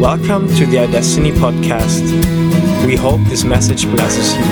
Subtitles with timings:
[0.00, 2.00] Welcome to the iDestiny podcast.
[2.86, 4.42] We hope this message blesses you.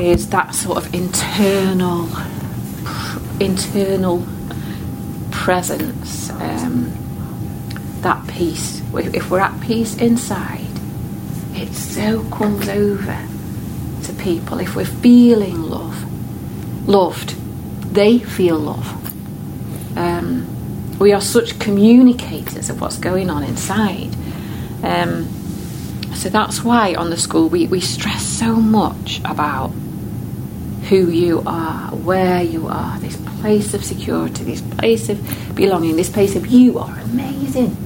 [0.00, 2.08] is that sort of internal
[3.40, 4.24] internal
[5.32, 6.92] presence um,
[8.02, 10.60] that peace if we're at peace inside
[11.54, 13.26] it so comes over
[14.04, 17.30] to people if we're feeling love loved
[17.92, 19.03] they feel love
[21.04, 24.12] we are such communicators of what's going on inside
[24.82, 25.28] um,
[26.14, 29.68] so that's why on the school we, we stress so much about
[30.88, 36.10] who you are, where you are, this place of security, this place of belonging, this
[36.10, 37.76] place of you are amazing.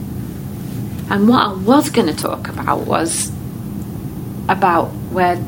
[1.10, 3.30] And what I was going to talk about was
[4.48, 5.42] about where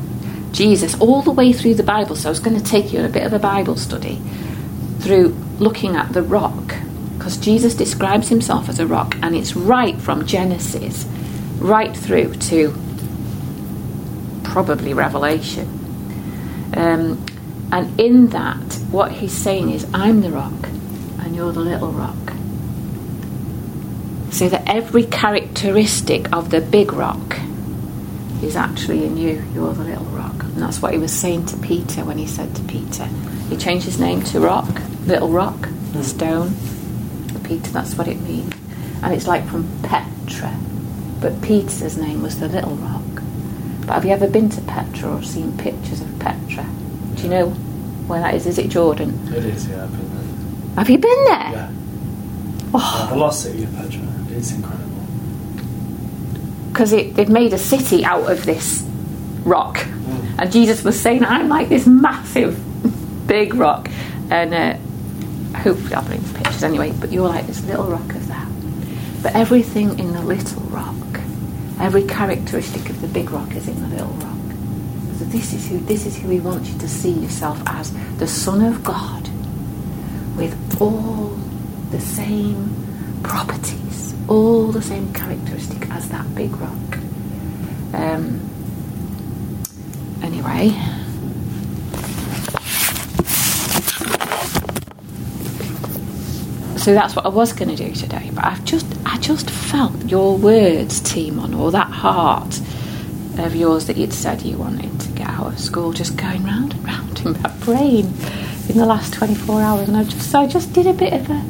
[0.51, 3.05] Jesus, all the way through the Bible, so I was going to take you on
[3.05, 4.21] a bit of a Bible study
[4.99, 6.75] through looking at the rock,
[7.21, 11.05] because Jesus describes himself as a rock, and it's right from Genesis
[11.59, 12.73] right through to
[14.43, 15.67] probably Revelation.
[16.75, 17.23] Um,
[17.71, 20.67] and in that, what he's saying is, I'm the rock,
[21.19, 22.17] and you're the little rock.
[24.31, 27.37] So that every characteristic of the big rock
[28.41, 29.45] is actually in you.
[29.53, 30.41] You're the little rock.
[30.41, 33.05] And that's what he was saying to Peter when he said to Peter,
[33.47, 35.69] he changed his name to Rock, Little Rock,
[36.01, 36.55] stone.
[37.51, 38.53] Peter, that's what it means.
[39.03, 40.55] And it's like from Petra.
[41.19, 43.01] But Peter's name was the Little Rock.
[43.85, 46.65] But have you ever been to Petra or seen pictures of Petra?
[47.15, 47.49] Do you know
[48.07, 48.47] where that is?
[48.47, 49.27] Is it Jordan?
[49.33, 50.75] It is, yeah, I've been there.
[50.77, 51.51] Have you been there?
[51.51, 51.71] Yeah.
[52.73, 53.07] Oh.
[53.09, 53.99] Uh, the lost city of Petra.
[54.29, 54.87] It's incredible.
[56.71, 58.87] because they've made a city out of this
[59.43, 59.85] rock.
[60.37, 62.57] And Jesus was saying, I'm like this massive,
[63.27, 63.89] big rock.
[64.29, 64.77] And uh,
[65.61, 68.47] hopefully I'll bring the pictures anyway, but you're like this little rock of that.
[69.21, 70.95] But everything in the little rock,
[71.79, 74.37] every characteristic of the big rock is in the little rock.
[75.19, 78.27] So this is who this is who he wants you to see yourself as the
[78.27, 79.29] Son of God
[80.35, 81.37] with all
[81.91, 86.97] the same properties, all the same characteristic as that big rock.
[87.93, 88.41] Um,
[90.23, 91.00] anyway.
[96.81, 100.03] So that's what I was going to do today, but I've just I just felt
[100.05, 102.59] your words, Timon, or that heart
[103.37, 106.73] of yours that you'd said you wanted to get out of school, just going round
[106.73, 108.07] and round in my brain
[108.67, 111.29] in the last 24 hours, and I just so I just did a bit of
[111.29, 111.45] a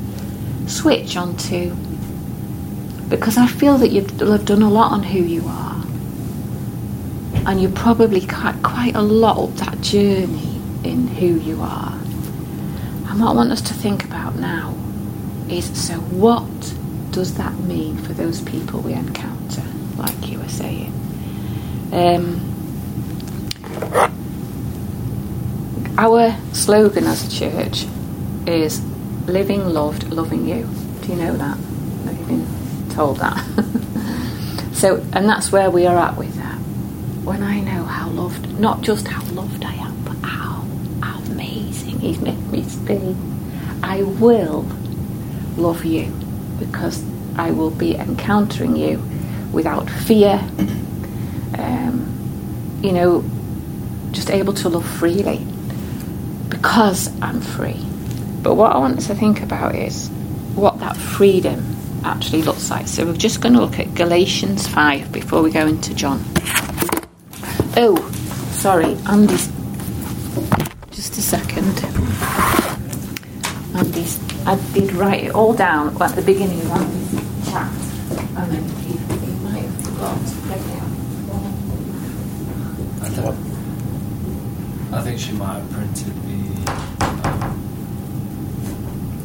[0.68, 1.75] switch onto
[3.08, 5.81] because I feel that you've done a lot on who you are,
[7.50, 11.94] and you're probably quite quite a lot of that journey in who you are.
[11.94, 14.75] And what I want us to think about now
[15.51, 16.73] is so what
[17.12, 19.63] does that mean for those people we encounter,
[19.97, 20.94] like you were saying?
[21.91, 22.47] Um,
[25.97, 27.85] our slogan as a church
[28.47, 28.84] is
[29.28, 30.67] living, loved, loving you.
[31.01, 31.57] Do you know that?
[32.06, 33.38] Have you been told that?
[34.73, 36.56] so, and that's where we are at with that.
[37.25, 40.66] When I know how loved, not just how loved I am, but how,
[41.31, 43.16] amazing He's made me be,
[43.84, 44.66] I will
[45.57, 46.12] love you
[46.59, 47.03] because
[47.38, 49.01] I will be encountering you
[49.51, 50.39] without fear,
[51.57, 53.23] um, you know,
[54.11, 55.45] just able to love freely
[56.50, 57.85] because I'm free.
[58.41, 60.09] But what I want to think about is
[60.56, 62.88] what that freedom actually looks like.
[62.88, 66.23] So we're just going to look at Galatians 5 before we go into John.
[67.78, 67.95] Oh,
[68.51, 69.47] sorry, Andy's.
[70.91, 71.84] Just a second.
[73.75, 74.31] Andy's.
[74.46, 77.12] I did write it all down at the beginning of Andy's
[77.52, 77.72] chat.
[78.38, 80.81] And then he, he might have forgot to bring it
[83.02, 83.35] I think,
[84.94, 86.41] I think she might have printed the
[87.06, 87.58] um,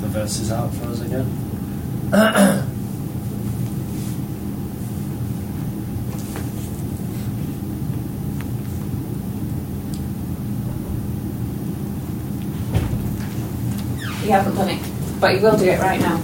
[0.01, 1.27] the verses out for us again.
[14.23, 14.83] He hasn't done it,
[15.27, 16.17] but you will do it right now.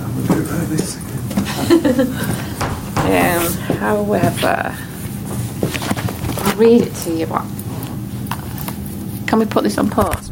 [3.03, 4.77] Um, however,
[6.39, 7.27] I'll read it to you.
[7.27, 7.43] What?
[9.27, 10.31] Can we put this on pause?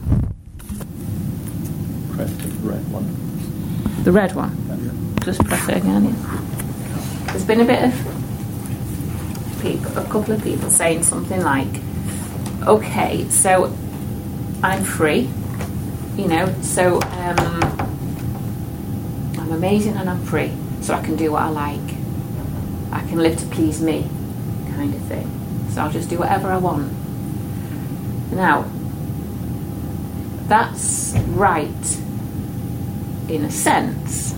[2.13, 4.05] Press the red one.
[4.05, 5.17] The red one.
[5.25, 6.05] Just press it again.
[6.05, 7.25] yeah.
[7.33, 7.93] There's been a bit of
[9.61, 11.83] people, a couple of people saying something like,
[12.69, 13.77] "Okay, so
[14.63, 15.29] I'm free,
[16.17, 17.80] you know, so um, I'm I'm
[19.61, 21.95] amazing and I'm free, so I can do what I like.
[22.91, 24.09] I can live to please me,
[24.71, 25.31] kind of thing.
[25.69, 26.91] So I'll just do whatever I want.
[28.33, 28.65] Now,
[30.49, 32.01] that's right
[33.29, 34.35] in a sense.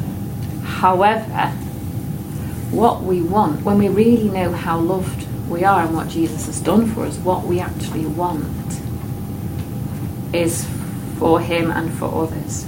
[0.65, 1.51] However,
[2.73, 6.61] what we want, when we really know how loved we are and what Jesus has
[6.61, 8.81] done for us, what we actually want
[10.33, 10.67] is
[11.21, 12.67] for Him and for others.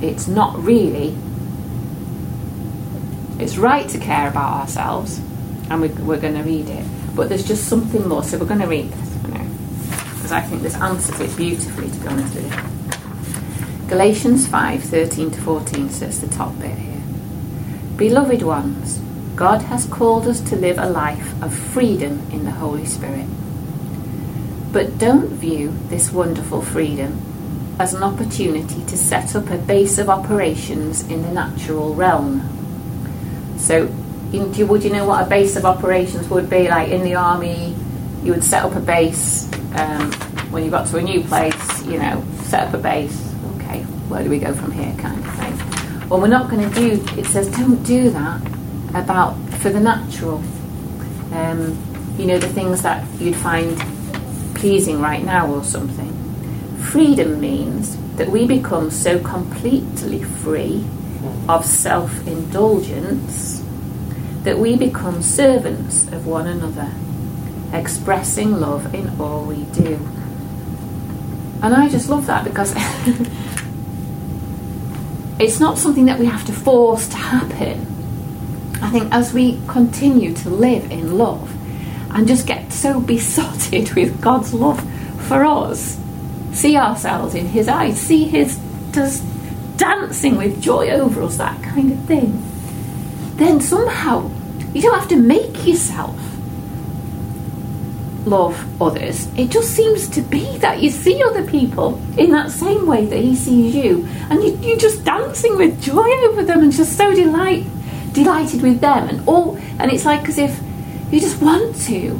[0.00, 1.16] It's not really,
[3.38, 5.20] it's right to care about ourselves,
[5.70, 6.84] and we, we're going to read it,
[7.14, 9.16] but there's just something more, so we're going to read this,
[10.26, 13.88] because I think this answers it beautifully, to be honest with you.
[13.88, 17.00] Galatians 5 13 to 14 says the top bit here.
[17.96, 18.98] Beloved ones,
[19.36, 23.26] God has called us to live a life of freedom in the Holy Spirit.
[24.72, 27.22] But don't view this wonderful freedom
[27.78, 32.42] as an opportunity to set up a base of operations in the natural realm.
[33.58, 33.86] So,
[34.32, 36.68] would you know what a base of operations would be?
[36.68, 37.74] Like in the army,
[38.22, 40.12] you would set up a base um,
[40.50, 43.34] when you got to a new place, you know, set up a base.
[43.56, 46.08] Okay, where do we go from here, kind of thing.
[46.08, 47.04] Well, we're not going to do.
[47.18, 48.40] It says don't do that
[48.94, 50.42] about for the natural.
[51.32, 51.76] Um,
[52.16, 53.76] you know, the things that you'd find
[54.54, 56.15] pleasing right now or something.
[56.90, 60.84] Freedom means that we become so completely free
[61.48, 63.62] of self indulgence
[64.44, 66.90] that we become servants of one another,
[67.72, 69.98] expressing love in all we do.
[71.62, 72.72] And I just love that because
[75.40, 77.80] it's not something that we have to force to happen.
[78.80, 81.52] I think as we continue to live in love,
[82.10, 84.80] and just get so besotted with God's love
[85.28, 85.98] for us.
[86.56, 88.58] See ourselves in His eyes, see His
[88.92, 89.22] just
[89.76, 92.42] dancing with joy over us, that kind of thing.
[93.36, 94.30] Then somehow
[94.72, 96.18] you don't have to make yourself
[98.24, 99.28] love others.
[99.36, 103.20] It just seems to be that you see other people in that same way that
[103.20, 107.14] He sees you, and you, you're just dancing with joy over them and just so
[107.14, 107.66] delight,
[108.14, 109.58] delighted with them, and all.
[109.78, 110.58] And it's like as if
[111.12, 112.18] you just want to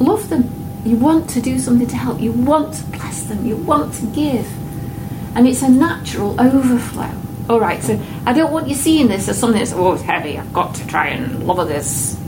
[0.00, 0.59] love them.
[0.84, 2.20] You want to do something to help.
[2.20, 3.44] You want to bless them.
[3.46, 4.46] You want to give.
[5.36, 7.10] And it's a natural overflow.
[7.48, 10.38] All right, so I don't want you seeing this as something that's, oh, it's heavy.
[10.38, 12.18] I've got to try and love this.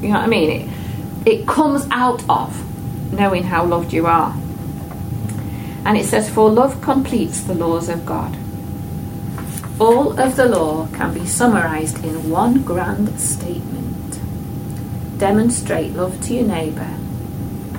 [0.00, 0.50] You know what I mean?
[0.50, 4.32] It, it comes out of knowing how loved you are.
[5.84, 8.36] And it says, For love completes the laws of God.
[9.80, 13.88] All of the law can be summarized in one grand statement
[15.18, 16.96] demonstrate love to your neighbour,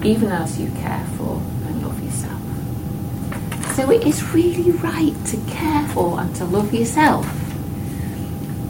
[0.03, 3.75] even as you care for and love yourself.
[3.75, 7.25] So it is really right to care for and to love yourself.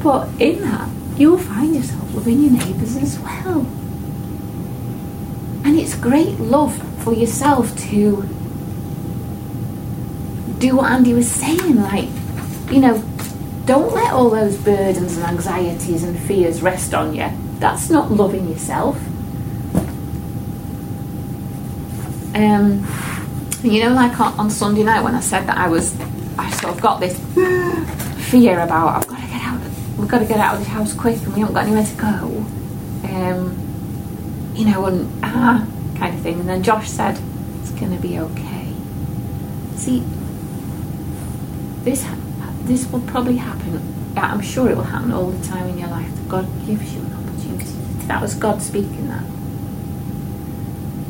[0.04, 3.60] But in that, you'll find yourself loving your neighbours as well.
[5.66, 8.24] And it's great love for yourself to
[10.60, 12.10] do what Andy was saying, like,
[12.72, 13.04] you know,
[13.66, 17.30] don't let all those burdens and anxieties and fears rest on you
[17.60, 18.98] that's not loving yourself.
[22.36, 22.86] Um,
[23.64, 26.00] you know, like on, on Sunday night when I said that I was,
[26.38, 27.18] I sort of got this
[28.32, 29.62] fear about I've got to get out,
[29.98, 31.96] we've got to get out of this house quick, and we haven't got anywhere to
[31.96, 32.46] go.
[33.10, 36.40] Um, you know, and ah, kind of thing.
[36.40, 37.20] And then Josh said,
[37.62, 38.74] "It's going to be okay."
[39.76, 40.04] See,
[41.84, 42.06] this
[42.64, 43.82] this will probably happen.
[44.16, 46.12] I'm sure it will happen all the time in your life.
[46.28, 47.66] God gives you an opportunity.
[48.08, 49.24] that was God speaking that.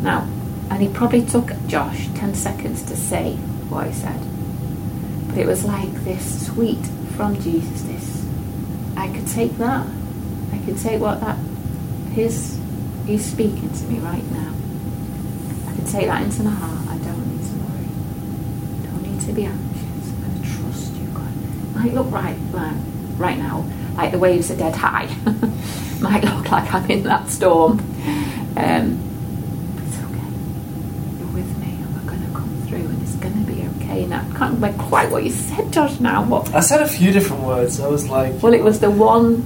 [0.01, 0.27] Now,
[0.69, 3.33] and he probably took Josh 10 seconds to say
[3.69, 4.19] what he said.
[5.27, 6.85] But it was like this sweet
[7.15, 8.25] from Jesus, this.
[8.95, 9.85] I could take that.
[10.53, 11.37] I could take what that,
[12.13, 12.59] his,
[13.05, 14.53] he's speaking to me right now.
[15.67, 16.87] I could take that into my heart.
[16.87, 17.87] I don't need to worry.
[18.83, 20.13] Don't need to be anxious.
[20.23, 21.75] I trust you, God.
[21.75, 22.75] Might look right, like,
[23.17, 25.07] right now, like the waves are dead high.
[25.99, 27.79] might look like I'm in that storm.
[28.55, 28.97] Um,
[29.85, 30.29] it's okay.
[31.19, 34.03] You're with me, and we're going to come through, and it's going to be okay.
[34.03, 34.23] And I
[34.59, 35.99] can't remember quite what you said, Josh.
[35.99, 36.53] Now, what?
[36.53, 37.79] I said a few different words.
[37.79, 39.41] I was like, well, it was the one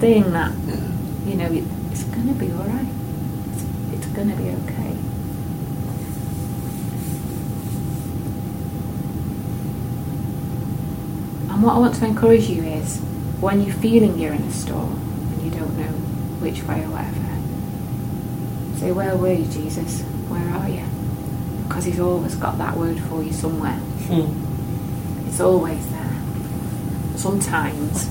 [0.00, 0.52] thing that
[1.26, 2.86] you know, it, it's going to be all right.
[3.52, 4.96] It's, it's going to be okay.
[11.52, 12.98] And what I want to encourage you is
[13.40, 14.94] when you're feeling you're in a storm,
[15.32, 15.92] and you don't know
[16.40, 17.16] which way or whatever.
[18.78, 20.00] Say, where were you, Jesus?
[20.28, 20.99] Where are you?
[21.80, 23.72] Because he's always got that word for you somewhere.
[23.72, 25.26] Hmm.
[25.26, 26.12] It's always there.
[27.16, 28.02] Sometimes.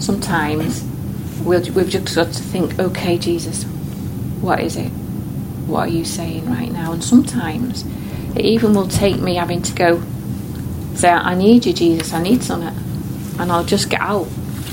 [0.04, 0.82] Sometimes
[1.44, 3.62] we'll, we've just got to think, okay, Jesus,
[4.40, 4.88] what is it?
[5.68, 6.90] What are you saying right now?
[6.90, 7.84] And sometimes
[8.34, 10.02] it even will take me having to go
[10.96, 12.76] say, I need you, Jesus, I need something.
[13.38, 14.26] And I'll just get out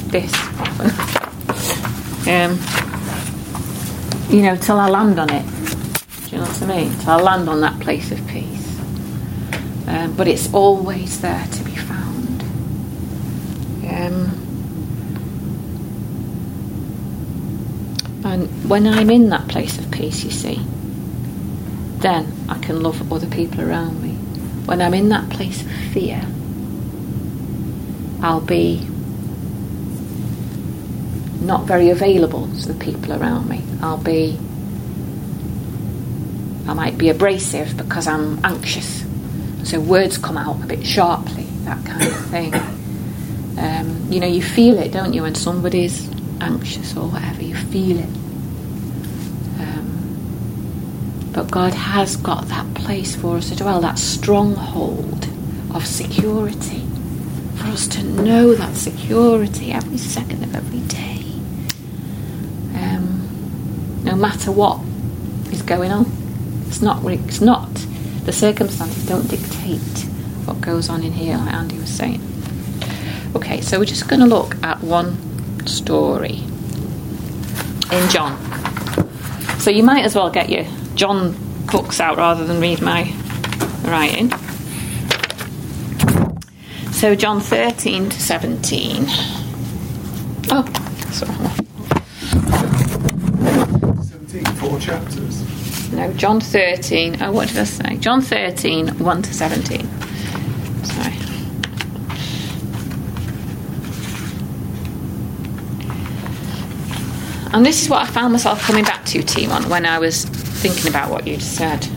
[0.08, 0.34] this.
[2.30, 2.60] um,
[4.30, 5.46] you know, till I land on it.
[6.26, 7.00] Do you know what I mean?
[7.00, 8.80] Till I land on that place of peace.
[9.88, 12.44] Um, but it's always there to be found.
[13.90, 14.46] Um,
[18.24, 20.62] and when I'm in that place of peace, you see,
[21.98, 24.12] then I can love other people around me.
[24.66, 26.22] When I'm in that place of fear,
[28.22, 28.88] I'll be
[31.42, 33.64] not very available to the people around me.
[33.82, 34.38] I'll be,
[36.68, 39.06] I might be abrasive because I'm anxious.
[39.64, 42.54] So words come out a bit sharply, that kind of thing.
[43.58, 46.10] Um, you know, you feel it, don't you, when somebody's
[46.42, 48.10] anxious or whatever, you feel it.
[49.60, 55.28] Um, but God has got that place for us to dwell, that stronghold
[55.74, 56.84] of security,
[57.56, 61.10] for us to know that security every second of every day
[64.09, 64.82] no matter what
[65.52, 66.06] is going on.
[66.68, 67.74] It's not, it's not,
[68.26, 70.06] the circumstances don't dictate
[70.46, 72.22] what goes on in here, like Andy was saying.
[73.36, 75.18] Okay, so we're just going to look at one
[75.66, 76.44] story
[77.92, 78.38] in John.
[79.60, 81.36] So you might as well get your John
[81.72, 83.14] books out rather than read my
[83.84, 84.32] writing.
[86.92, 89.06] So John 13 to 17.
[90.52, 90.66] Oh,
[91.12, 91.66] sorry
[94.60, 95.92] four chapters?
[95.94, 97.22] No, John 13.
[97.22, 97.96] Oh, what did I say?
[97.96, 99.88] John 13, 1 to 17.
[100.84, 101.14] Sorry.
[107.54, 110.90] And this is what I found myself coming back to, Timon, when I was thinking
[110.90, 111.88] about what you'd said.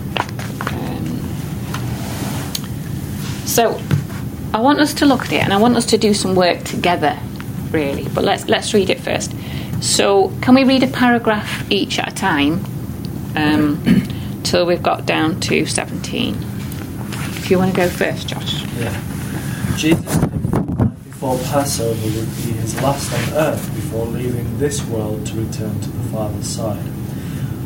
[0.70, 1.18] Um,
[3.44, 3.82] so,
[4.54, 6.62] I want us to look at it, and I want us to do some work
[6.62, 7.18] together,
[7.72, 8.08] really.
[8.08, 9.34] But let's let's read it first.
[9.82, 12.64] So, can we read a paragraph each at a time
[13.34, 13.82] um,
[14.52, 16.36] till we've got down to 17?
[17.38, 18.62] If you want to go first, Josh.
[18.76, 19.74] Yeah.
[19.78, 20.16] Jesus
[21.06, 25.88] before Passover would be his last on earth before leaving this world to return to
[25.88, 26.84] the Father's side.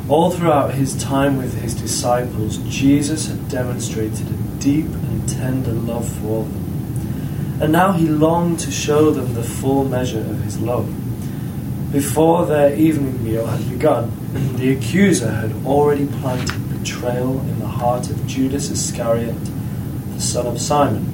[0.09, 6.09] All throughout his time with his disciples, Jesus had demonstrated a deep and tender love
[6.09, 7.59] for them.
[7.63, 10.87] And now he longed to show them the full measure of his love.
[11.91, 14.13] Before their evening meal had begun,
[14.57, 19.35] the accuser had already planted betrayal in the heart of Judas Iscariot,
[20.15, 21.05] the son of Simon.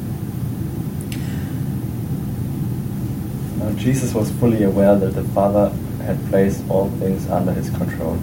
[3.59, 5.71] Now Jesus was fully aware that the Father
[6.03, 8.19] had placed all things under his control,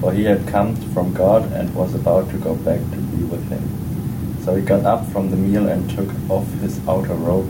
[0.00, 3.48] for he had come from God and was about to go back to be with
[3.48, 4.42] him.
[4.44, 7.46] So he got up from the meal and took off his outer robe,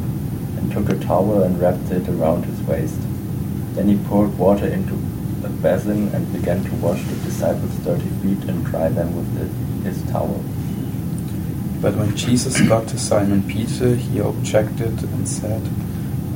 [0.58, 3.00] and took a towel and wrapped it around his waist.
[3.72, 4.94] Then he poured water into
[5.62, 10.42] basin and began to wash the disciples' dirty feet and dry them with his towel.
[11.80, 15.62] But when Jesus got to Simon Peter, he objected and said,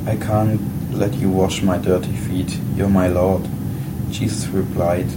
[0.05, 0.61] I can't
[0.93, 2.57] let you wash my dirty feet.
[2.75, 3.47] You're my Lord.
[4.09, 5.07] Jesus replied,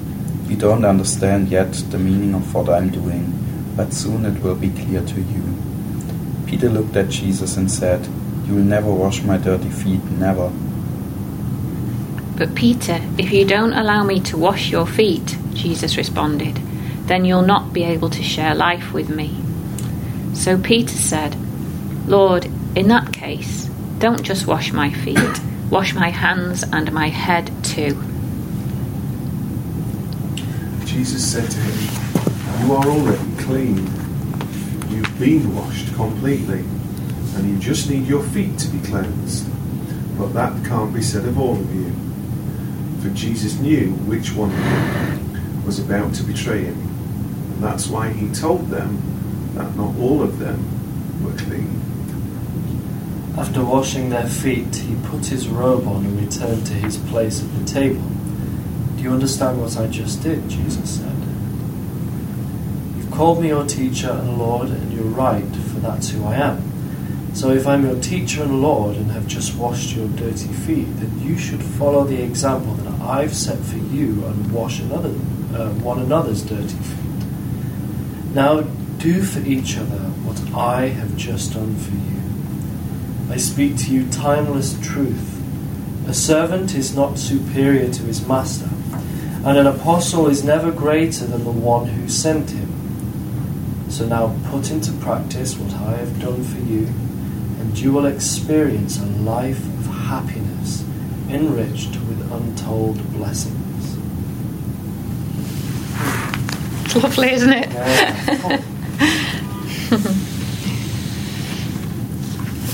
[0.48, 3.32] You don't understand yet the meaning of what I'm doing,
[3.76, 5.42] but soon it will be clear to you.
[6.46, 8.06] Peter looked at Jesus and said,
[8.46, 10.50] You will never wash my dirty feet, never.
[12.36, 16.56] But Peter, if you don't allow me to wash your feet, Jesus responded,
[17.06, 19.42] then you'll not be able to share life with me.
[20.34, 21.34] So Peter said,
[22.06, 25.40] Lord, in that case, don't just wash my feet,
[25.70, 27.94] wash my hands and my head too.
[30.84, 33.78] Jesus said to him, You are already clean.
[34.90, 36.60] You've been washed completely,
[37.34, 39.48] and you just need your feet to be cleansed.
[40.18, 42.05] But that can't be said of all of you
[43.06, 46.74] for Jesus knew which one of them was about to betray him.
[46.74, 49.00] And that's why he told them
[49.54, 51.80] that not all of them were clean.
[53.38, 57.54] After washing their feet, he put his robe on and returned to his place at
[57.56, 58.02] the table.
[58.96, 60.48] Do you understand what I just did?
[60.48, 61.16] Jesus said.
[62.96, 67.34] You've called me your teacher and Lord, and you're right, for that's who I am.
[67.34, 71.20] So if I'm your teacher and Lord and have just washed your dirty feet, then
[71.20, 75.10] you should follow the example that I've set for you and wash another,
[75.54, 77.26] uh, one another's dirty feet.
[78.34, 78.62] Now
[78.98, 83.32] do for each other what I have just done for you.
[83.32, 85.40] I speak to you timeless truth.
[86.08, 88.68] A servant is not superior to his master,
[89.44, 93.86] and an apostle is never greater than the one who sent him.
[93.88, 96.86] So now put into practice what I have done for you,
[97.60, 100.45] and you will experience a life of happiness
[101.28, 103.96] enriched with untold blessings.
[106.84, 107.70] It's lovely, isn't it?
[107.72, 108.62] Yeah.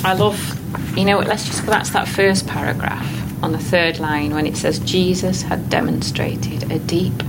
[0.04, 3.06] I love, you know, let's just go back to that first paragraph
[3.42, 7.22] on the third line when it says, Jesus had demonstrated a deep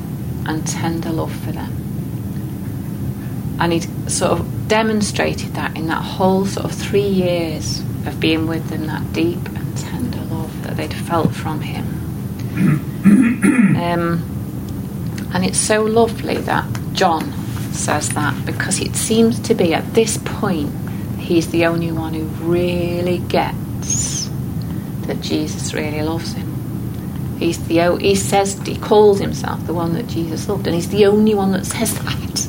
[0.46, 1.72] and tender love for them.
[3.60, 8.48] And he'd sort of demonstrated that in that whole sort of three years of being
[8.48, 9.53] with them, that deep and tender love
[10.74, 11.86] that they'd felt from him.
[13.76, 17.32] um, and it's so lovely that John
[17.74, 20.72] says that because it seems to be at this point
[21.20, 24.30] he's the only one who really gets
[25.08, 27.38] that Jesus really loves him.
[27.40, 31.06] He's the he says he calls himself the one that Jesus loved, and he's the
[31.06, 32.48] only one that says that.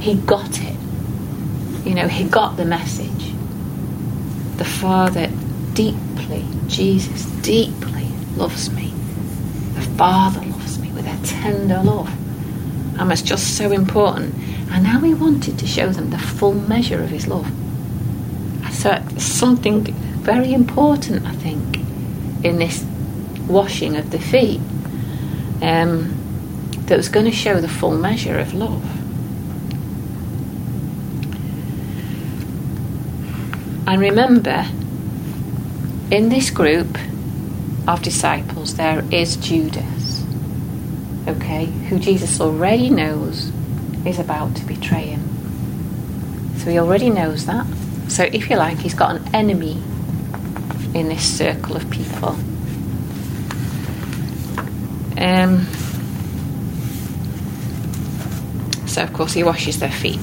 [0.00, 0.76] He got it.
[1.84, 3.32] You know, he got the message.
[4.56, 5.30] The Father
[5.74, 6.13] deeply,
[6.68, 8.92] Jesus deeply loves me.
[9.74, 12.10] The Father loves me with a tender love.
[12.98, 14.34] And it's just so important.
[14.70, 17.50] And now he wanted to show them the full measure of his love.
[18.72, 21.78] So something very important, I think,
[22.44, 22.84] in this
[23.48, 24.60] washing of the feet
[25.62, 26.14] um,
[26.86, 28.84] that was going to show the full measure of love.
[33.86, 34.66] And remember,
[36.10, 36.98] in this group
[37.86, 40.24] of disciples, there is Judas,
[41.28, 43.50] okay, who Jesus already knows
[44.06, 46.56] is about to betray him.
[46.58, 47.66] So he already knows that.
[48.08, 49.82] So, if you like, he's got an enemy
[50.94, 52.36] in this circle of people.
[55.18, 55.66] Um,
[58.86, 60.20] so, of course, he washes their feet.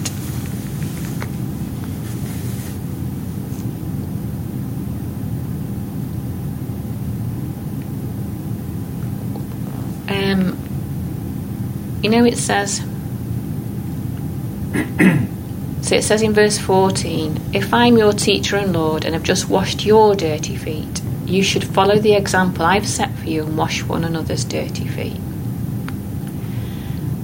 [10.08, 10.58] Um,
[12.02, 12.78] you know, it says.
[15.82, 19.50] so it says in verse 14 If I'm your teacher and Lord and have just
[19.50, 23.84] washed your dirty feet, you should follow the example I've set for you and wash
[23.84, 25.20] one another's dirty feet.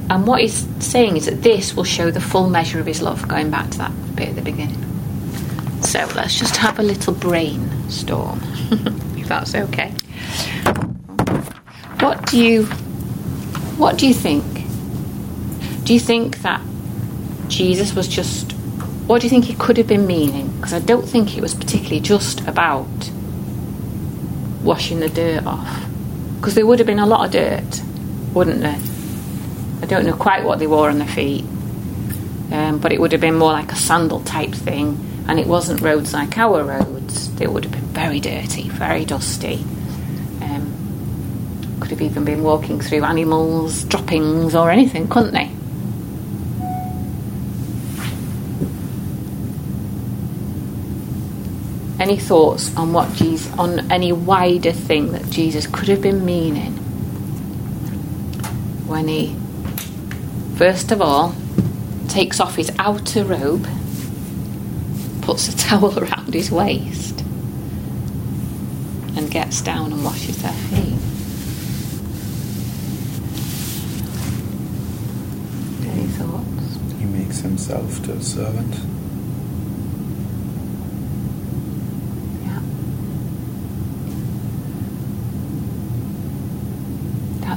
[0.09, 3.27] And what he's saying is that this will show the full measure of his love,
[3.27, 4.83] going back to that bit at the beginning.
[5.81, 8.41] So let's just have a little brainstorm,
[9.17, 9.91] if that's okay.
[11.99, 12.67] What do you
[13.77, 14.43] what do you think?
[15.87, 16.59] Do you think that
[17.47, 18.51] Jesus was just
[19.07, 20.51] what do you think he could have been meaning?
[20.57, 22.89] Because I don't think it was particularly just about
[24.63, 25.85] washing the dirt off.
[26.35, 27.81] Because there would have been a lot of dirt,
[28.33, 28.77] wouldn't there?
[29.81, 31.45] I don't know quite what they wore on their feet,
[32.51, 35.79] um, but it would have been more like a sandal type thing, and it wasn't
[35.79, 37.33] roads like our roads.
[37.35, 39.63] They would have been very dirty, very dusty.
[40.41, 45.49] Um, could have even been walking through animals' droppings or anything, couldn't they?
[52.07, 56.71] Any thoughts on what Jesus, on any wider thing that Jesus could have been meaning
[58.87, 59.35] when he,
[60.55, 61.35] first of all,
[62.07, 63.67] takes off his outer robe,
[65.21, 67.19] puts a towel around his waist,
[69.17, 70.93] and gets down and washes their feet?
[75.91, 76.79] Any thoughts?
[76.99, 78.96] He makes himself to a servant.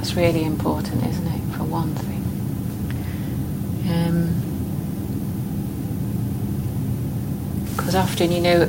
[0.01, 2.23] That's really important, isn't it, for one thing?
[7.69, 8.61] Because often, you know,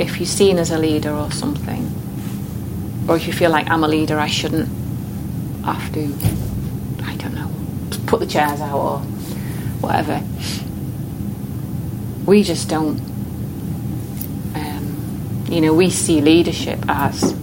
[0.00, 1.84] if you're seen as a leader or something,
[3.06, 4.68] or if you feel like I'm a leader, I shouldn't
[5.64, 6.12] have to,
[7.04, 7.48] I don't know,
[8.08, 8.98] put the chairs out or
[9.78, 10.20] whatever.
[12.26, 12.98] We just don't
[14.56, 17.36] um, you know, we see leadership as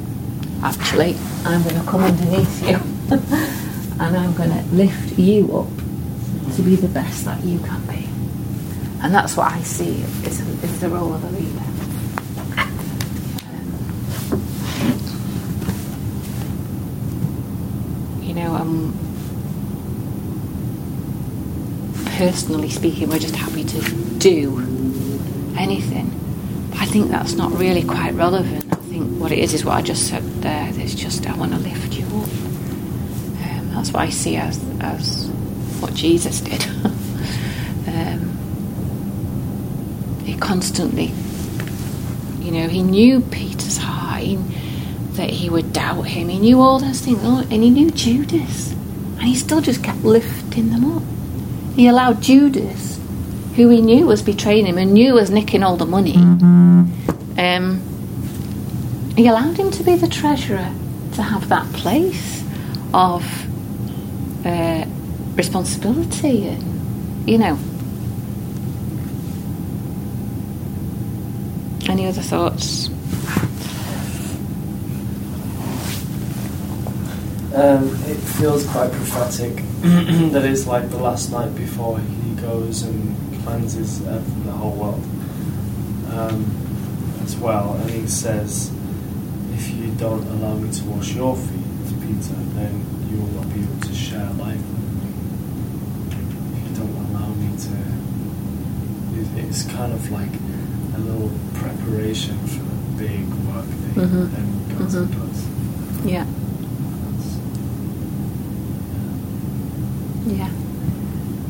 [0.62, 1.15] actually,
[1.46, 5.67] I'm going to come underneath you and I'm going to lift you up
[6.56, 8.06] to be the best that you can be.
[9.02, 11.63] And that's what I see is, is the role of a leader.
[18.26, 18.93] You know, um,
[22.17, 23.82] personally speaking, we're just happy to
[24.17, 24.60] do
[25.58, 26.12] anything.
[26.72, 28.65] But I think that's not really quite relevant.
[28.74, 30.70] I think what it is is what I just said there.
[30.76, 31.96] It's just I want to lift you
[33.88, 35.28] that's what I see as as
[35.80, 36.65] what Jesus did.
[37.88, 38.34] um,
[40.26, 41.13] he constantly,
[42.43, 44.23] you know, he knew Peter's heart.
[44.23, 44.38] He,
[45.13, 46.30] that he would doubt him.
[46.30, 50.04] He knew all those things, oh, and he knew Judas, and he still just kept
[50.04, 51.02] lifting them up.
[51.76, 53.00] He allowed Judas,
[53.56, 56.17] who he knew was betraying him and knew was nicking all the money,
[57.38, 57.82] um,
[59.15, 60.71] he allowed him to be the treasurer,
[61.13, 62.43] to have that place
[62.93, 63.23] of
[64.45, 64.86] uh,
[65.36, 67.58] responsibility, and you know.
[71.89, 72.89] Any other thoughts?
[77.56, 83.15] Um, it feels quite prophetic that it's like the last night before he goes and
[83.43, 85.04] cleanses uh, the whole world
[86.12, 86.45] um,
[87.23, 87.73] as well.
[87.76, 88.71] And he says,
[89.54, 91.63] If you don't allow me to wash your feet,
[92.02, 95.10] Peter, then you will not be able to share life with me.
[96.58, 97.47] If you don't allow me
[99.49, 100.29] It's kind of like
[100.95, 104.31] a little preparation for the big work he Mhm.
[104.31, 105.19] then goes and Mhm.
[105.19, 105.45] does.
[106.05, 106.25] Yeah,
[110.27, 110.49] yeah,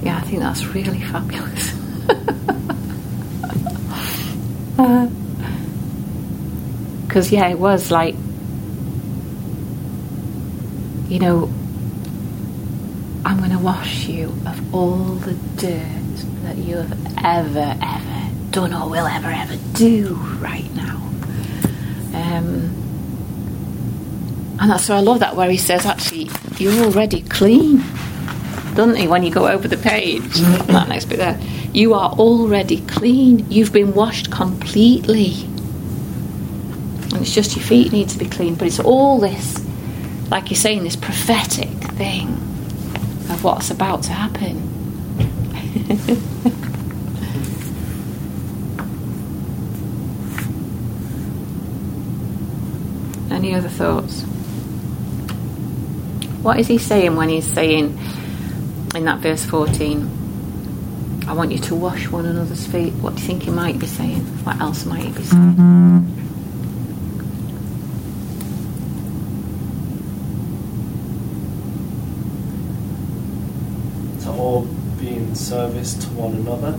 [0.04, 0.18] yeah.
[0.18, 1.74] I think that's really fabulous.
[7.08, 8.16] Because yeah, it was like,
[11.10, 11.50] you know,
[13.26, 18.74] I'm going to wash you of all the dirt that you have ever, ever done
[18.74, 20.96] or will ever, ever do right now.
[22.14, 22.74] Um,
[24.60, 27.84] and that's why I love that, where he says, actually, you're already clean,
[28.74, 30.40] doesn't he, when you go over the page?
[30.68, 31.40] that next bit there.
[31.74, 33.50] You are already clean.
[33.52, 35.34] You've been washed completely.
[37.14, 38.56] And it's just your feet need to be clean.
[38.56, 39.64] But it's all this,
[40.32, 42.30] like you're saying, this prophetic thing
[43.30, 44.74] of what's about to happen.
[53.48, 54.24] Any other thoughts?
[56.44, 57.98] What is he saying when he's saying
[58.94, 62.92] in that verse 14, I want you to wash one another's feet?
[62.96, 64.20] What do you think he might be saying?
[64.44, 65.56] What else might he be saying?
[74.24, 74.64] to all
[75.00, 76.78] be in service to one another,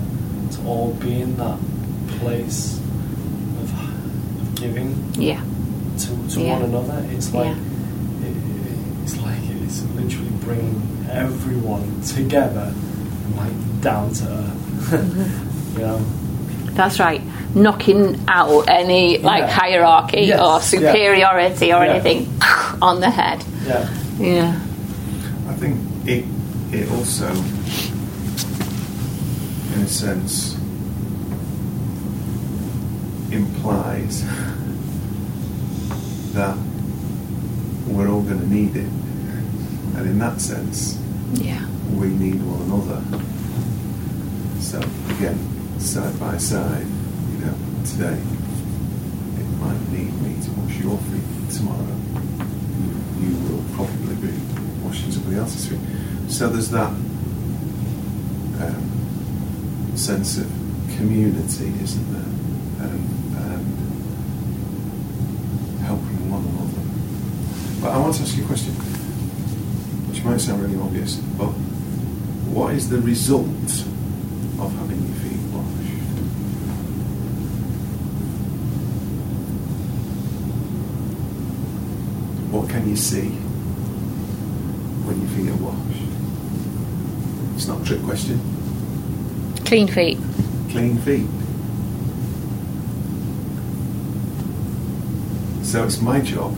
[0.50, 1.58] to all be in that
[2.20, 3.72] place of,
[4.42, 5.42] of giving Yeah,
[6.38, 6.52] to, to Yeah.
[6.54, 7.04] one another.
[7.12, 8.28] It's like Yeah.
[8.28, 8.36] it,
[9.04, 12.72] it's like it's literally bringing everyone together,
[13.36, 14.92] like down to earth.
[15.74, 16.00] you know,
[16.74, 17.20] that's right.
[17.54, 19.50] Knocking out any like Yeah.
[19.50, 20.90] hierarchy Yes, or yeah.
[20.92, 21.92] superiority or Yeah.
[21.94, 22.28] anything
[22.82, 23.44] on the head.
[23.66, 24.54] yeah, Yeah.
[25.48, 26.24] I think it
[26.72, 27.26] it also,
[29.74, 30.54] in a sense,
[33.32, 34.24] implies
[36.34, 36.56] that
[37.86, 38.86] we're all going to need it,
[39.96, 40.98] and in that sense,
[41.32, 41.64] Yeah.
[41.94, 43.02] we need one another.
[44.60, 44.78] So
[45.16, 45.38] again,
[45.80, 46.86] side by side,
[47.32, 48.18] you know, today
[49.38, 51.96] it might need me to wash your feet tomorrow.
[52.78, 54.32] You, you will probably be
[54.84, 55.80] washing somebody else's feet.
[56.28, 56.90] So there's that
[58.60, 60.46] um, sense of
[60.98, 62.86] community, isn't there?
[62.86, 63.00] And,
[63.36, 63.64] and
[65.86, 66.82] helping one another.
[67.80, 68.74] But I want to ask you a question
[70.08, 71.46] which might sound really obvious, but
[72.52, 75.98] what is the result of having your feet washed?
[82.50, 83.28] What can you see
[85.06, 86.02] when your feet are washed?
[87.54, 88.40] It's not a trick question.
[89.64, 90.18] Clean feet.
[90.70, 91.26] Clean feet.
[95.64, 96.54] So it's my job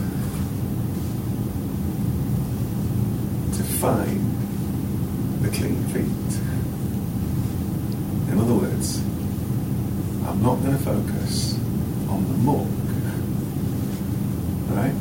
[3.53, 4.21] to find
[5.41, 6.31] the clean feet.
[8.31, 8.99] In other words,
[10.23, 11.55] I'm not going to focus
[12.07, 12.67] on the muck,
[14.77, 14.93] right?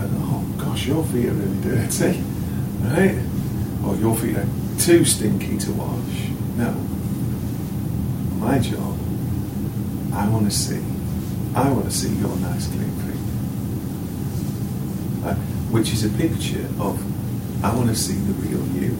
[0.00, 2.24] And oh gosh, your feet are really dirty,
[2.80, 3.18] right?
[3.84, 6.30] Or your feet are too stinky to wash.
[6.56, 6.72] No.
[8.38, 8.98] My job,
[10.14, 10.82] I want to see,
[11.54, 13.20] I want to see your nice clean feet.
[15.26, 15.34] Uh,
[15.70, 16.98] which is a picture of,
[17.62, 18.96] I want to see the real you.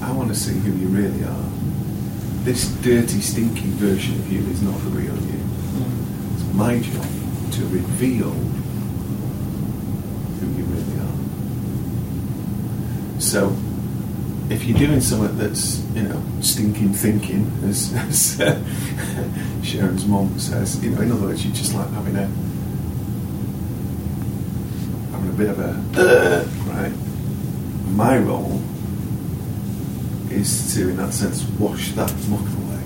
[0.00, 1.50] I want to see who you really are.
[2.44, 5.40] This dirty, stinky version of you is not the real you.
[6.34, 7.04] It's my job
[7.52, 8.30] to reveal
[10.40, 11.18] who you really are.
[13.20, 13.56] So,
[14.48, 18.62] if you're doing something that's, you know, stinking thinking, as, as uh,
[19.64, 22.26] Sharon's mom says, you know, in other words, you're just like having a
[25.10, 26.92] having a bit of a uh, right.
[27.94, 28.60] My role
[30.30, 32.82] is to, in that sense, wash that muck away,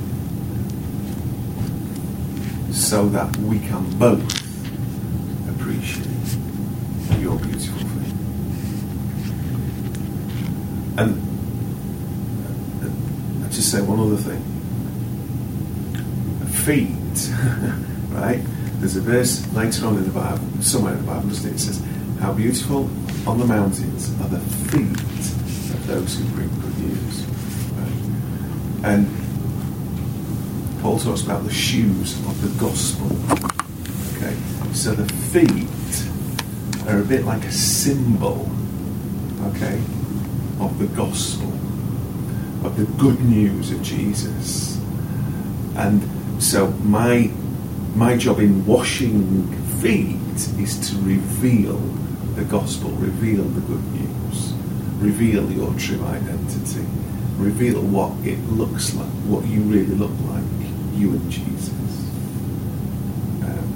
[2.72, 4.22] so that we can both
[5.50, 6.07] appreciate
[7.20, 8.14] your beautiful thing.
[10.96, 11.11] And
[12.83, 14.42] uh, I'll just say one other thing.
[16.64, 17.31] Feet,
[18.14, 18.40] right?
[18.78, 21.55] There's a verse later on in the Bible, somewhere in the Bible, doesn't it?
[21.55, 21.83] It says,
[22.22, 22.88] How beautiful
[23.26, 24.38] on the mountains are the
[24.70, 24.96] feet
[25.74, 27.26] of those who bring good news.
[27.72, 28.85] Right?
[28.85, 29.08] And
[30.80, 33.11] Paul talks about the shoes of the gospel.
[34.14, 34.37] Okay?
[34.72, 38.48] So the feet are a bit like a symbol,
[39.46, 39.82] okay,
[40.61, 41.52] of the gospel,
[42.64, 44.78] of the good news of Jesus.
[45.74, 46.08] And
[46.40, 47.32] so my
[47.96, 50.18] my job in washing feet
[50.61, 51.82] is to reveal
[52.35, 54.53] the gospel, reveal the good news,
[54.99, 56.87] reveal your true identity,
[57.37, 60.45] reveal what it looks like, what you really look like,
[60.95, 61.71] you and Jesus.
[63.42, 63.68] Um,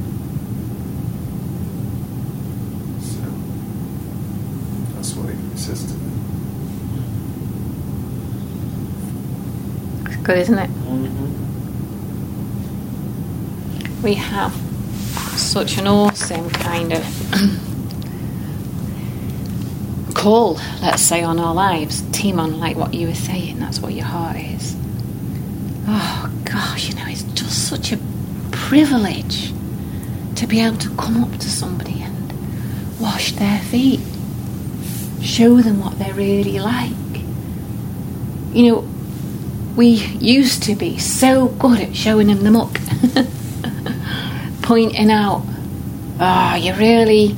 [3.03, 3.21] so
[4.95, 6.12] that's what it says to me.
[10.07, 10.71] It's good, isn't it?
[10.71, 11.27] Mm-hmm.
[14.03, 14.55] We have
[15.37, 17.05] such an awesome kind of
[20.27, 22.03] call, let's say, on our lives.
[22.11, 24.75] Timon, like what you were saying, that's what your heart is.
[25.87, 27.99] Oh gosh, you know, it's just such a
[28.51, 29.53] privilege
[30.35, 32.33] to be able to come up to somebody and
[32.99, 34.01] wash their feet,
[35.23, 36.91] show them what they're really like.
[38.53, 38.89] You know,
[39.77, 42.81] we used to be so good at showing them the muck,
[44.62, 45.45] pointing out,
[46.19, 47.37] ah, oh, you're really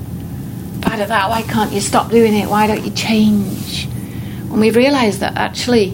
[0.88, 1.28] bad at that.
[1.28, 2.48] Why can't you stop doing it?
[2.48, 3.84] Why don't you change?
[3.84, 5.90] And we realise that actually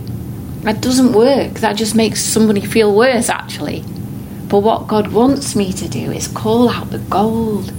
[0.62, 1.54] that doesn't work.
[1.54, 3.82] That just makes somebody feel worse, actually.
[4.46, 7.72] But what God wants me to do is call out the gold,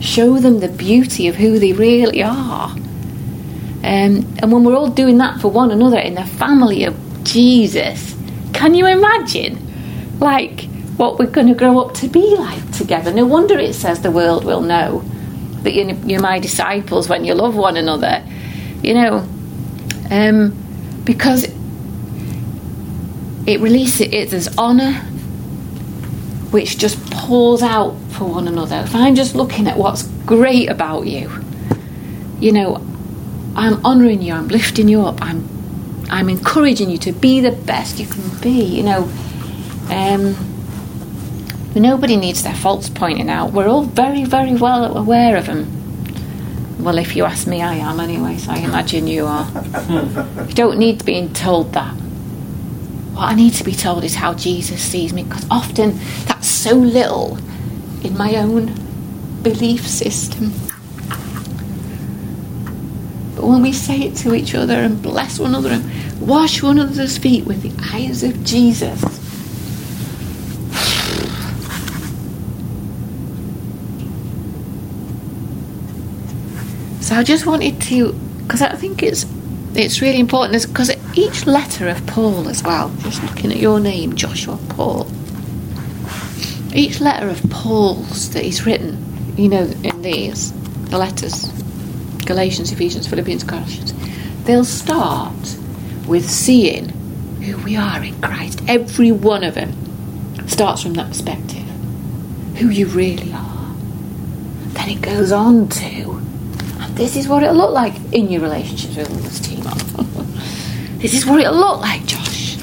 [0.00, 2.70] show them the beauty of who they really are.
[2.70, 8.16] Um, and when we're all doing that for one another in the family of Jesus,
[8.54, 10.64] can you imagine, like,
[10.96, 13.12] what we're going to grow up to be like together?
[13.12, 15.04] No wonder it says the world will know
[15.66, 18.24] that you're, you're my disciples when you love one another.
[18.82, 19.28] You know,
[20.10, 21.44] um, because
[23.46, 24.92] it releases it as honour,
[26.52, 28.76] which just pours out for one another.
[28.76, 31.30] If I'm just looking at what's great about you,
[32.38, 32.76] you know,
[33.56, 35.48] I'm honouring you, I'm lifting you up, I'm
[36.08, 38.62] I'm encouraging you to be the best you can be.
[38.62, 39.10] You know,
[39.90, 40.36] um,
[41.80, 43.52] nobody needs their faults pointing out.
[43.52, 45.72] We're all very, very well aware of them.
[46.82, 49.50] Well, if you ask me, I am anyway, so I imagine you are.
[50.46, 51.92] you don't need being told that.
[53.14, 56.74] What I need to be told is how Jesus sees me, because often that's so
[56.74, 57.38] little
[58.04, 58.74] in my own
[59.42, 60.52] belief system.
[63.34, 66.78] But when we say it to each other and bless one another and wash one
[66.78, 69.02] another's feet with the eyes of Jesus,
[77.05, 79.24] So I just wanted to, because I think it's
[79.74, 84.14] it's really important, because each letter of Paul as well, just looking at your name,
[84.16, 85.10] Joshua Paul,
[86.74, 90.52] each letter of Paul's that he's written, you know, in these,
[90.90, 91.46] the letters,
[92.26, 93.94] Galatians, Ephesians, Philippians, Colossians,
[94.44, 95.56] they'll start
[96.06, 96.90] with seeing
[97.40, 98.60] who we are in Christ.
[98.68, 99.72] Every one of them
[100.48, 101.64] starts from that perspective,
[102.56, 103.74] who you really are.
[104.74, 106.25] Then it goes on to
[106.96, 109.60] this is what it'll look like in your relationships with this team.
[110.98, 112.56] this is what it'll look like, Josh.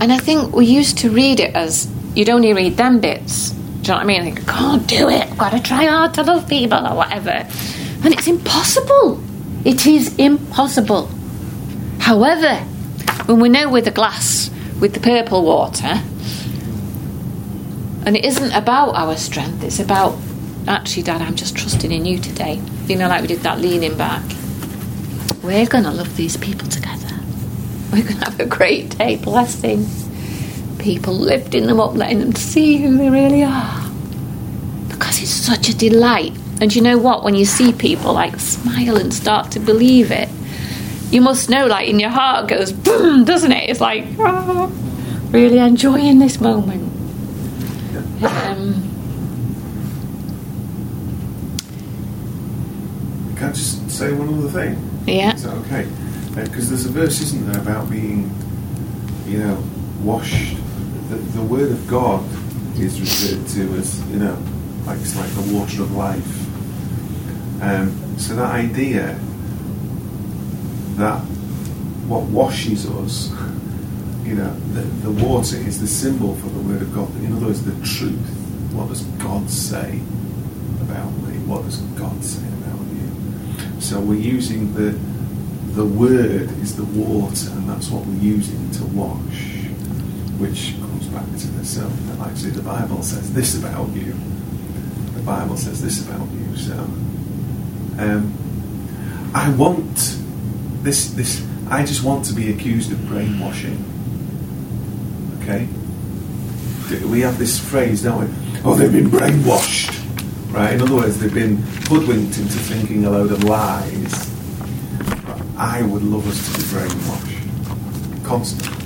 [0.00, 3.50] And I think we used to read it as you'd only read them bits.
[3.50, 4.22] Do you know what I mean?
[4.34, 5.30] Think, I can't do it.
[5.30, 7.48] I've got to try hard to love people or whatever.
[8.04, 9.22] And it's impossible.
[9.64, 11.08] It is impossible.
[12.00, 12.56] However,
[13.26, 14.50] when we know with the glass
[14.80, 16.02] with the purple water,
[18.04, 20.18] and it isn't about our strength, it's about
[20.68, 22.60] actually, Dad, I'm just trusting in you today.
[22.86, 24.22] You know, like we did that leaning back.
[25.42, 27.08] We're going to love these people together.
[27.92, 29.86] We're going to have a great day blessing
[30.78, 33.90] people, lifting them up, letting them see who they really are.
[34.88, 36.32] Because it's such a delight.
[36.60, 37.24] And you know what?
[37.24, 40.28] When you see people like smile and start to believe it,
[41.10, 43.68] you must know, like in your heart goes boom, doesn't it?
[43.68, 44.72] It's like, oh,
[45.30, 46.90] really enjoying this moment.
[48.22, 48.91] Um,
[53.52, 55.04] I just say one other thing?
[55.06, 55.34] yeah.
[55.34, 55.86] Is that okay?
[56.34, 58.34] Because there's a verse, isn't there, about being,
[59.26, 59.62] you know,
[60.00, 60.56] washed.
[61.10, 62.24] The, the word of God
[62.80, 64.42] is referred to as, you know,
[64.86, 66.24] like it's like the water of life.
[67.62, 69.18] Um, so that idea
[70.96, 71.18] that
[72.08, 73.28] what washes us,
[74.24, 77.14] you know, the, the water is the symbol for the word of God.
[77.16, 78.38] In other words, the truth.
[78.72, 80.00] What does God say
[80.80, 81.36] about me?
[81.44, 82.51] What does God say?
[83.82, 84.96] So we're using the
[85.74, 89.66] the word is the water, and that's what we're using to wash,
[90.38, 91.92] which comes back to the self.
[92.06, 94.14] That actually the Bible says this about you.
[95.14, 96.56] The Bible says this about you.
[96.56, 96.74] So
[97.98, 98.32] um,
[99.34, 99.96] I want
[100.84, 101.08] this.
[101.10, 103.84] This I just want to be accused of brainwashing.
[105.40, 105.66] Okay,
[107.06, 108.60] we have this phrase, don't we?
[108.64, 110.01] Oh, they've been brainwashed.
[110.52, 110.74] Right.
[110.74, 111.56] In other words, they've been
[111.88, 114.30] hoodwinked into thinking a load of lies.
[115.56, 118.76] I would love us to be brainwashed constantly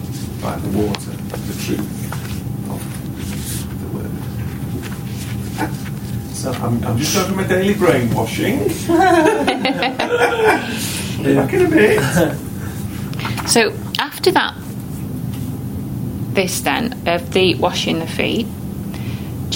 [0.41, 1.81] by the water, the truth
[2.71, 2.81] of
[3.81, 4.13] the word.
[6.35, 8.59] So I'm, I'm just going my daily brainwashing.
[11.35, 12.01] Back in a bit.
[13.49, 14.55] So after that,
[16.35, 18.47] this then of the washing the feet,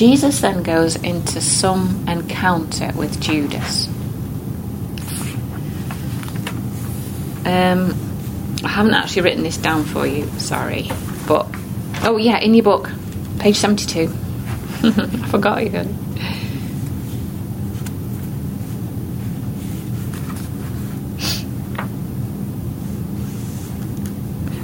[0.00, 3.86] Jesus then goes into some encounter with Judas.
[7.44, 7.94] Um,
[8.64, 10.88] I haven't actually written this down for you, sorry,
[11.28, 11.46] but
[12.02, 12.90] oh yeah, in your book,
[13.40, 14.08] page seventy-two.
[14.88, 15.82] I forgot you.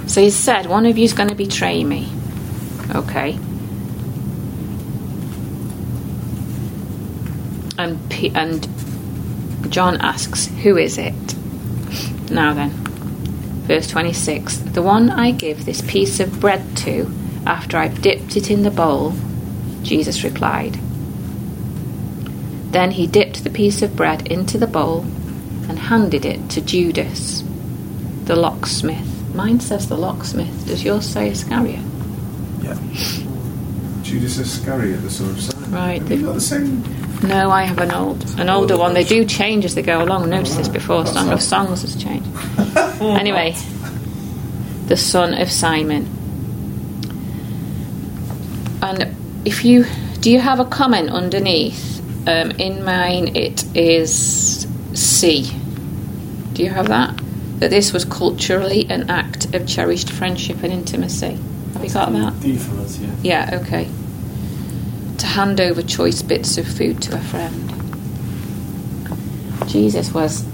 [0.07, 2.11] So he said, One of you is going to betray me.
[2.95, 3.37] Okay.
[7.77, 8.67] And, P- and
[9.71, 11.13] John asks, Who is it?
[12.31, 12.71] Now then,
[13.67, 17.11] verse 26 The one I give this piece of bread to
[17.45, 19.13] after I've dipped it in the bowl,
[19.83, 20.73] Jesus replied.
[22.71, 25.01] Then he dipped the piece of bread into the bowl
[25.69, 27.43] and handed it to Judas,
[28.25, 29.05] the locksmith.
[29.33, 30.65] Mine says the locksmith.
[30.67, 31.83] Does yours say Iscariot?
[32.61, 32.77] Yeah.
[34.01, 35.71] Judas Iscariot, the son of Simon.
[35.71, 36.83] Right, they've- got the same?
[37.23, 38.93] No, I have an old, an older one.
[38.93, 40.29] They do change as they go along.
[40.29, 41.05] Notice this before.
[41.05, 42.27] Song of Songs has changed.
[42.99, 43.55] Anyway,
[44.87, 46.05] the son of Simon.
[48.81, 49.85] And if you
[50.19, 51.97] do, you have a comment underneath?
[52.27, 55.49] Um, in mine, it is C.
[56.53, 57.19] Do you have that?
[57.59, 61.37] That this was culturally an act of cherished friendship and intimacy.
[61.73, 62.39] Have you got that?
[62.41, 63.15] D for us, yeah.
[63.21, 63.87] Yeah, okay.
[65.17, 67.73] To hand over choice bits of food to a friend.
[69.67, 70.45] Jesus was,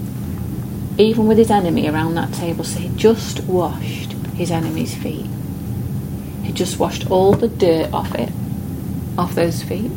[0.97, 5.27] even with his enemy around that table, so he just washed his enemy's feet.
[6.43, 8.31] He just washed all the dirt off it,
[9.17, 9.91] off those feet.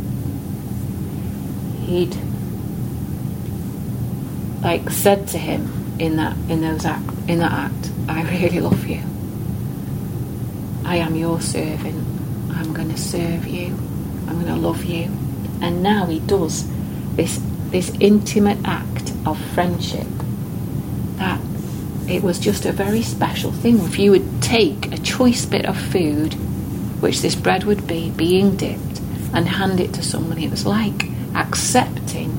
[1.81, 2.17] He'd
[4.63, 8.87] like said to him in that in those act in that act, I really love
[8.87, 9.03] you.
[10.85, 12.05] I am your servant.
[12.53, 13.77] I'm going to serve you.
[14.27, 15.05] I'm going to love you.
[15.61, 16.69] And now he does
[17.17, 20.07] this this intimate act of friendship.
[21.17, 21.41] That
[22.09, 23.81] it was just a very special thing.
[23.81, 26.35] If you would take a choice bit of food,
[27.01, 29.01] which this bread would be, being dipped,
[29.35, 32.33] and hand it to someone, it was like accepting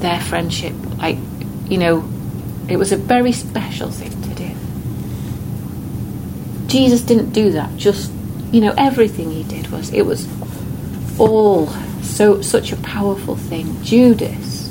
[0.00, 0.74] their friendship.
[0.98, 1.18] Like,
[1.68, 2.08] you know,
[2.68, 4.54] it was a very special thing to do.
[6.68, 7.76] Jesus didn't do that.
[7.76, 8.12] Just
[8.52, 10.26] you know, everything he did was it was
[11.18, 11.66] all
[12.02, 13.82] so such a powerful thing.
[13.82, 14.70] Judas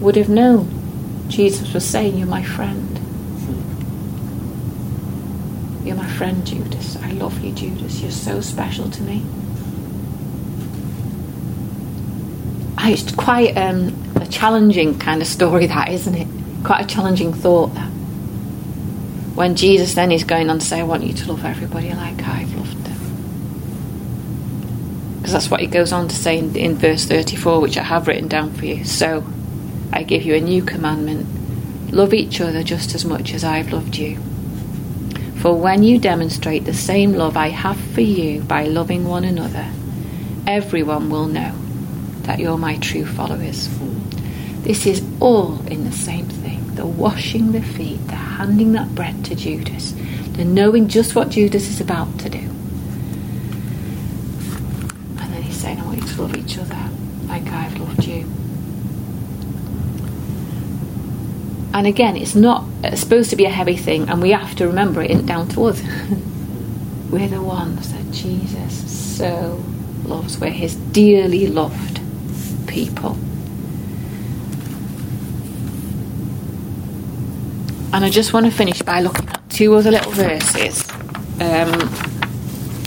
[0.00, 0.68] would have known
[1.28, 2.98] Jesus was saying, "You're my friend.
[5.84, 6.96] You're my friend, Judas.
[7.02, 8.00] I love you, Judas.
[8.00, 9.24] You're so special to me."
[12.78, 16.28] Ah, It's quite um, a challenging kind of story, that isn't it?
[16.64, 17.74] Quite a challenging thought.
[17.74, 17.90] That
[19.38, 22.20] when Jesus then is going on to say, I want you to love everybody like
[22.26, 22.98] I've loved them.
[25.16, 28.08] Because that's what he goes on to say in, in verse 34, which I have
[28.08, 28.84] written down for you.
[28.84, 29.24] So
[29.92, 31.28] I give you a new commandment
[31.90, 34.18] Love each other just as much as I've loved you.
[35.40, 39.66] For when you demonstrate the same love I have for you by loving one another,
[40.46, 41.54] everyone will know
[42.22, 43.70] that you're my true followers.
[44.64, 49.24] This is all in the same thing the washing the feet, the handing that bread
[49.24, 49.92] to Judas,
[50.34, 52.38] the knowing just what Judas is about to do.
[55.18, 56.88] And then he's saying, I want you to love each other
[57.26, 58.20] like I've loved you.
[61.74, 62.64] And again, it's not
[62.94, 65.64] supposed to be a heavy thing, and we have to remember it isn't down to
[65.64, 65.82] us.
[67.10, 69.60] We're the ones that Jesus so
[70.04, 70.38] loves.
[70.38, 72.00] We're his dearly loved
[72.68, 73.18] people.
[77.90, 80.88] And I just want to finish by looking at two other little verses,
[81.40, 81.72] um,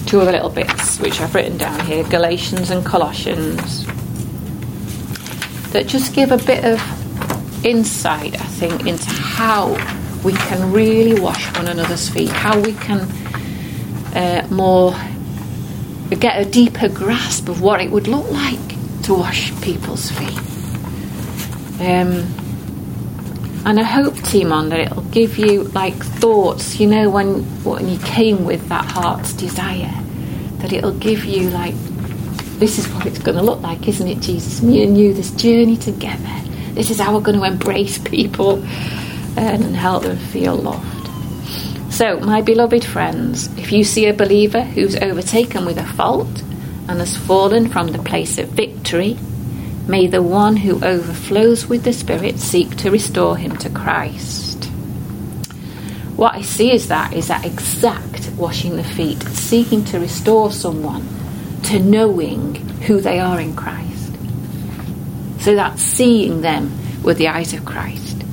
[0.05, 3.85] two other little bits which I've written down here Galatians and Colossians,
[5.71, 9.69] that just give a bit of insight, I think, into how
[10.23, 13.01] we can really wash one another's feet, how we can
[14.15, 14.93] uh, more
[16.19, 20.37] get a deeper grasp of what it would look like to wash people's feet.
[21.81, 22.27] Um,
[23.65, 27.99] and I hope, Timon, that it'll give you like thoughts, you know, when when you
[27.99, 29.93] came with that heart's desire,
[30.57, 31.75] that it'll give you like,
[32.59, 34.61] this is what it's going to look like, isn't it, Jesus?
[34.61, 36.41] Me and you, this journey together.
[36.73, 38.63] This is how we're going to embrace people
[39.37, 41.93] and help them feel loved.
[41.93, 46.41] So, my beloved friends, if you see a believer who's overtaken with a fault
[46.87, 49.17] and has fallen from the place of victory,
[49.87, 54.65] may the one who overflows with the Spirit seek to restore him to Christ.
[56.15, 61.07] What I see is that is that exact washing the feet, seeking to restore someone
[61.63, 64.13] to knowing who they are in Christ.
[65.39, 66.71] So that's seeing them
[67.03, 68.23] with the eyes of Christ.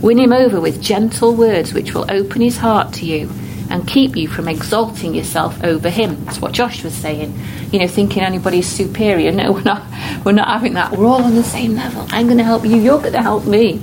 [0.00, 3.30] Win him over with gentle words which will open his heart to you
[3.70, 6.24] and keep you from exalting yourself over him.
[6.24, 7.38] That's what Josh was saying.
[7.72, 9.32] You know, thinking anybody's superior.
[9.32, 9.82] No, we're not.
[10.24, 10.92] We're not having that.
[10.92, 12.06] We're all on the same level.
[12.10, 12.76] I'm going to help you.
[12.76, 13.80] You're going to help me.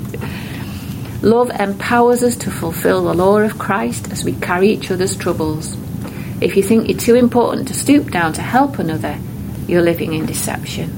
[1.22, 5.78] Love empowers us to fulfill the law of Christ as we carry each other's troubles.
[6.42, 9.18] If you think you're too important to stoop down to help another,
[9.66, 10.90] you're living in deception.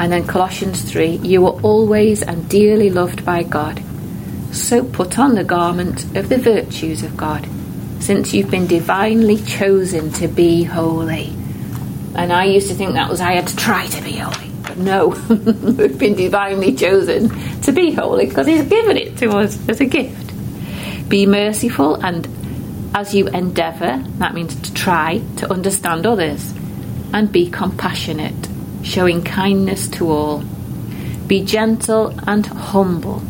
[0.00, 3.80] And then Colossians 3 You are always and dearly loved by God.
[4.52, 7.48] So put on the garment of the virtues of God,
[8.00, 11.34] since you've been divinely chosen to be holy.
[12.14, 14.50] And I used to think that was I had to try to be holy.
[14.62, 17.30] But no, we've been divinely chosen
[17.62, 20.32] to be holy because He's given it to us as a gift.
[21.08, 22.28] Be merciful and
[22.94, 26.52] as you endeavour, that means to try to understand others,
[27.14, 28.48] and be compassionate
[28.82, 30.42] showing kindness to all.
[31.26, 33.22] Be gentle and humble,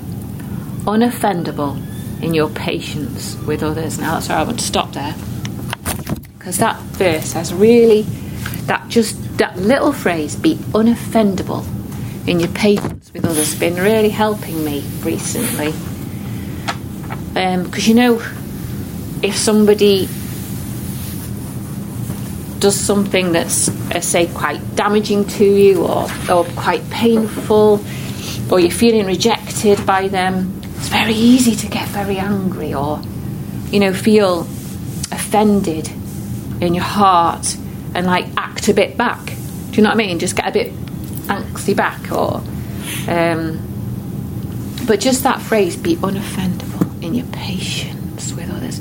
[0.84, 1.80] unoffendable
[2.22, 3.98] in your patience with others.
[3.98, 5.14] Now that's where I want to stop there.
[6.38, 8.02] Because that verse has really,
[8.66, 11.64] that just, that little phrase, be unoffendable
[12.26, 15.72] in your patience with others, been really helping me recently.
[17.32, 18.14] Because um, you know,
[19.22, 20.08] if somebody
[22.58, 27.84] does something that's, uh, say, quite damaging to you or, or quite painful,
[28.50, 33.00] or you're feeling rejected by them, it's very easy to get very angry or,
[33.70, 34.40] you know, feel
[35.12, 35.86] offended
[36.60, 37.56] in your heart
[37.94, 39.24] and like act a bit back.
[39.26, 40.18] Do you know what I mean?
[40.18, 40.74] Just get a bit
[41.28, 42.42] angsty back or.
[43.08, 43.60] Um,
[44.84, 48.80] but just that phrase, be unoffendable in your patience with others.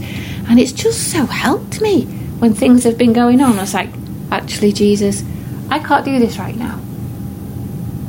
[0.49, 3.91] And it's just so helped me when things have been going on, I was like,
[4.31, 5.23] actually, Jesus,
[5.69, 6.79] I can't do this right now.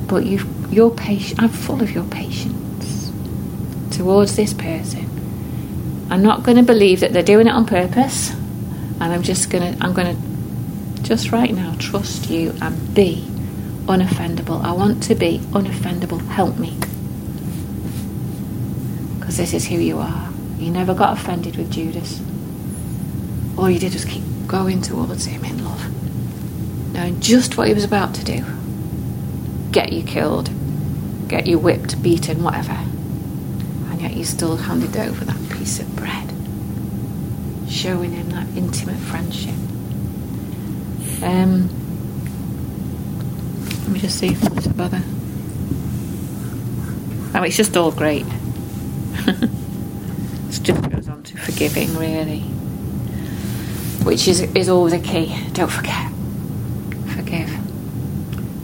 [0.06, 1.42] But you, you're patient.
[1.42, 2.61] I'm full of your patience
[3.92, 5.08] towards this person.
[6.10, 9.76] I'm not going to believe that they're doing it on purpose, and I'm just going
[9.76, 13.24] to, I'm going to, just right now, trust you and be
[13.86, 14.62] unoffendable.
[14.62, 16.26] I want to be unoffendable.
[16.28, 16.76] Help me,
[19.18, 20.30] because this is who you are.
[20.58, 22.20] You never got offended with Judas
[23.56, 27.84] all you did was keep going towards him in love, knowing just what he was
[27.84, 28.44] about to do
[29.70, 30.50] get you killed,
[31.28, 32.78] get you whipped, beaten, whatever.
[34.02, 36.28] Yet you still handed over that piece of bread,
[37.70, 39.54] showing him that intimate friendship.
[41.22, 41.68] Um,
[43.80, 45.02] let me just see if a bother.
[47.34, 48.26] Oh, it's just all great.
[49.26, 49.50] it
[50.62, 52.44] just goes on to forgiving, really
[54.04, 55.34] which is, is always a key.
[55.52, 56.10] Don't forget.
[57.14, 57.50] Forgive.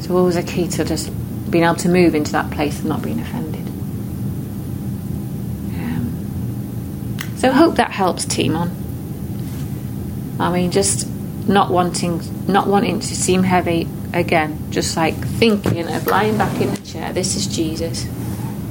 [0.01, 1.11] So always a key to just
[1.51, 3.68] being able to move into that place of not being offended.
[7.39, 8.73] So hope that helps Timon.
[10.41, 11.09] I mean, just
[11.49, 14.73] not wanting, not wanting to seem heavy again.
[14.73, 17.13] Just like thinking of lying back in the chair.
[17.13, 18.09] This is Jesus.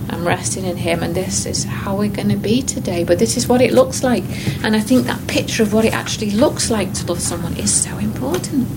[0.09, 3.05] I'm resting in Him, and this is how we're going to be today.
[3.05, 4.25] But this is what it looks like.
[4.65, 7.73] And I think that picture of what it actually looks like to love someone is
[7.73, 8.67] so important.